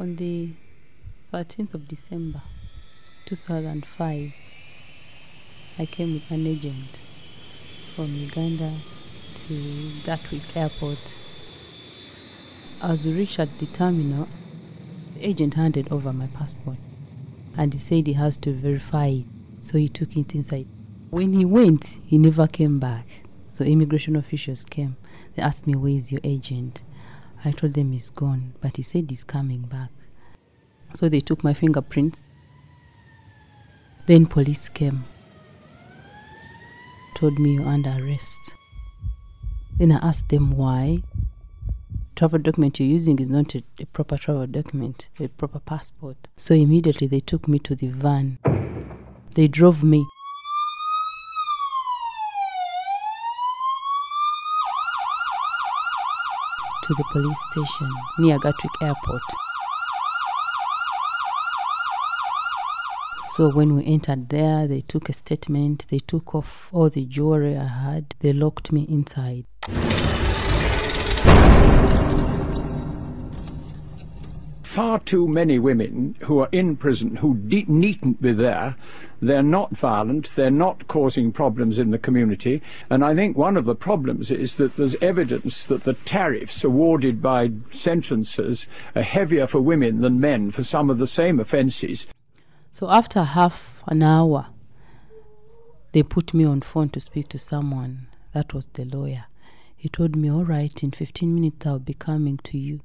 [0.00, 0.50] On the
[1.32, 2.40] 13th of December
[3.26, 4.32] 2005,
[5.76, 7.02] I came with an agent
[7.96, 8.78] from Uganda
[9.34, 11.16] to Gatwick Airport.
[12.80, 14.28] As we reached at the terminal,
[15.14, 16.76] the agent handed over my passport
[17.56, 19.26] and he said he has to verify it.
[19.58, 20.68] So he took it inside.
[21.10, 23.04] When he went, he never came back.
[23.48, 24.96] So immigration officials came.
[25.34, 26.82] They asked me, Where is your agent?
[27.44, 29.90] I told them he's gone, but he said he's coming back.
[30.94, 32.26] So they took my fingerprints.
[34.06, 35.04] Then police came,
[37.14, 38.38] told me you're under arrest.
[39.78, 41.02] Then I asked them why.
[42.16, 46.16] Travel document you're using is not a, a proper travel document, a proper passport.
[46.36, 48.38] So immediately they took me to the van.
[49.36, 50.04] They drove me.
[56.88, 59.20] To the police station near Gatwick Airport.
[63.32, 67.58] So when we entered there, they took a statement, they took off all the jewelry
[67.58, 69.44] I had, they locked me inside.
[74.78, 78.76] Far too many women who are in prison who needn't be there.
[79.20, 82.62] They're not violent, they're not causing problems in the community.
[82.88, 87.20] And I think one of the problems is that there's evidence that the tariffs awarded
[87.20, 92.06] by sentences are heavier for women than men for some of the same offences.
[92.70, 94.46] So after half an hour,
[95.90, 98.06] they put me on phone to speak to someone.
[98.32, 99.24] That was the lawyer.
[99.74, 102.78] He told me, All right, in 15 minutes I'll be coming to you.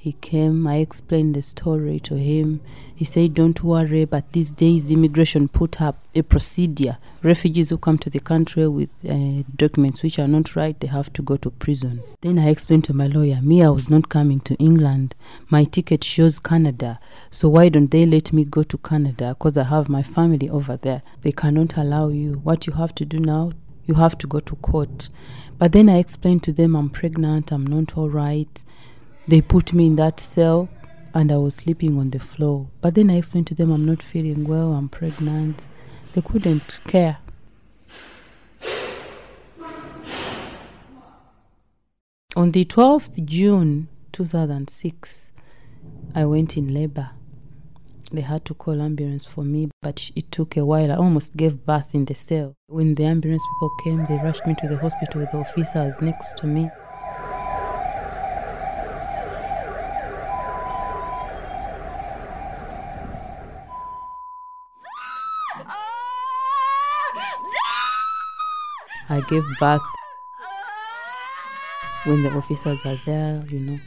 [0.00, 2.60] He came, I explained the story to him.
[2.94, 6.98] He said, Don't worry, but these days immigration put up a procedure.
[7.24, 11.12] Refugees who come to the country with uh, documents which are not right, they have
[11.14, 12.00] to go to prison.
[12.20, 15.16] Then I explained to my lawyer, Me, I was not coming to England.
[15.50, 17.00] My ticket shows Canada.
[17.32, 19.34] So why don't they let me go to Canada?
[19.36, 21.02] Because I have my family over there.
[21.22, 22.34] They cannot allow you.
[22.44, 23.50] What you have to do now,
[23.86, 25.08] you have to go to court.
[25.58, 28.62] But then I explained to them, I'm pregnant, I'm not all right.
[29.28, 30.70] They put me in that cell
[31.12, 32.66] and I was sleeping on the floor.
[32.80, 35.68] But then I explained to them I'm not feeling well, I'm pregnant.
[36.14, 37.18] They couldn't care.
[42.36, 45.28] On the 12th June 2006,
[46.14, 47.10] I went in labor.
[48.10, 50.90] They had to call ambulance for me, but it took a while.
[50.90, 52.54] I almost gave birth in the cell.
[52.68, 56.38] When the ambulance people came, they rushed me to the hospital with the officers next
[56.38, 56.70] to me.
[69.10, 69.80] I gave birth
[72.04, 73.78] when the officers are there, you know.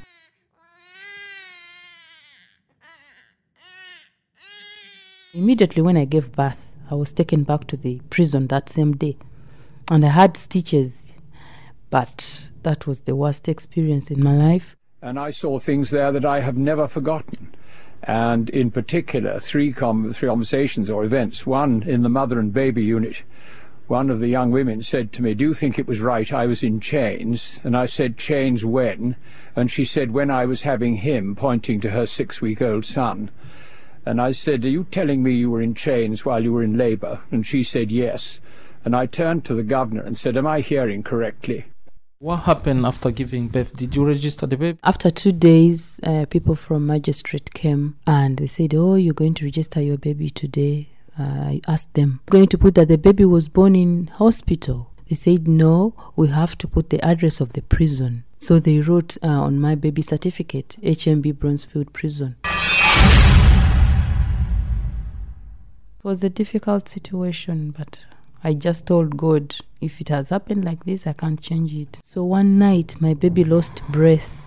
[5.33, 9.17] Immediately when I gave birth, I was taken back to the prison that same day.
[9.89, 11.05] And I had stitches,
[11.89, 14.75] but that was the worst experience in my life.
[15.01, 17.55] And I saw things there that I have never forgotten.
[18.03, 21.45] And in particular, three, com- three conversations or events.
[21.45, 23.23] One in the mother and baby unit.
[23.91, 26.45] One of the young women said to me, Do you think it was right I
[26.45, 27.59] was in chains?
[27.61, 29.17] And I said, Chains when?
[29.53, 33.31] And she said, When I was having him, pointing to her six week old son.
[34.05, 36.77] And I said, Are you telling me you were in chains while you were in
[36.77, 37.19] labour?
[37.31, 38.39] And she said, Yes.
[38.85, 41.65] And I turned to the governor and said, Am I hearing correctly?
[42.19, 43.75] What happened after giving birth?
[43.75, 44.79] Did you register the baby?
[44.85, 49.45] After two days, uh, people from magistrate came and they said, "Oh, you're going to
[49.45, 53.47] register your baby today." Uh, I asked them, "Going to put that the baby was
[53.47, 58.23] born in hospital?" They said, "No, we have to put the address of the prison."
[58.37, 62.37] So they wrote uh, on my baby certificate, HMP Bronzefield Prison.
[65.99, 68.03] It was a difficult situation, but
[68.43, 71.99] I just told God, if it has happened like this, I can't change it.
[72.03, 74.43] So one night, my baby lost breath.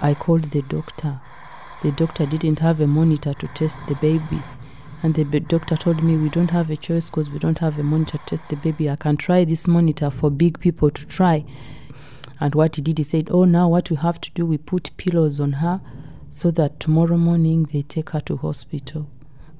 [0.00, 1.20] I called the doctor.
[1.82, 4.42] The doctor didn't have a monitor to test the baby.
[5.02, 7.82] And the doctor told me, We don't have a choice because we don't have a
[7.82, 8.90] monitor to test the baby.
[8.90, 11.44] I can try this monitor for big people to try.
[12.38, 14.96] And what he did, he said, Oh, now what we have to do, we put
[14.96, 15.80] pillows on her
[16.28, 19.10] so that tomorrow morning they take her to hospital.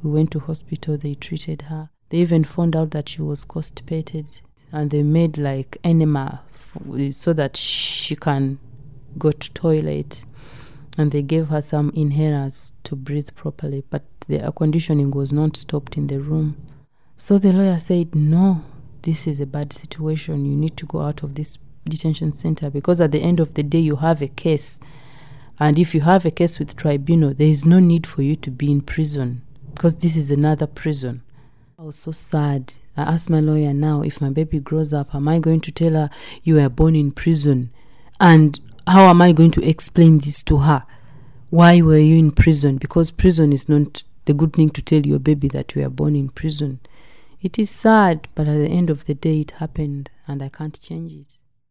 [0.03, 1.91] We went to hospital, they treated her.
[2.11, 4.41] They even found out that she was constipated
[4.73, 8.59] and they made like enema f- so that she can
[9.19, 10.25] go to toilet
[11.01, 15.57] and they gave her some inhalers to breathe properly but the air conditioning was not
[15.57, 16.57] stopped in the room
[17.17, 18.63] so the lawyer said no
[19.03, 21.59] this is a bad situation you need to go out of this
[21.89, 24.79] detention center because at the end of the day you have a case
[25.63, 28.51] And if you have a case with tribunal, there is no need for you to
[28.51, 29.43] be in prison
[29.75, 31.23] because this is another prison.
[31.79, 32.73] I was so sad.
[32.97, 35.93] I asked my lawyer now if my baby grows up, am I going to tell
[35.93, 36.11] her
[36.43, 37.71] you were born in prison?
[38.19, 38.59] And
[38.91, 40.85] how am I going to explain this to her?
[41.51, 42.77] Why were you in prison?
[42.77, 46.17] Because prison is not the good thing to tell your baby that you were born
[46.17, 46.81] in prison.
[47.41, 50.81] It is sad, but at the end of the day, it happened and I can't
[50.81, 51.40] change it.